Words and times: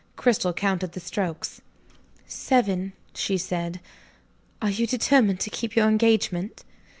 Cristel 0.15 0.51
counted 0.51 0.93
the 0.93 0.99
strokes. 0.99 1.61
"Seven," 2.25 2.93
she 3.13 3.37
said. 3.37 3.79
"Are 4.59 4.71
you 4.71 4.87
determined 4.87 5.39
to 5.41 5.51
keep 5.51 5.75
your 5.75 5.87
engagement?" 5.87 6.63